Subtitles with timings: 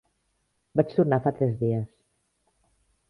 [0.79, 1.87] Vaig tornar fa tres dies.